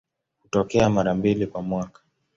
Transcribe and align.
Hutokea 0.43 0.89
mara 0.89 1.13
mbili 1.15 1.47
kwa 1.47 1.61
mwaka. 1.61 2.01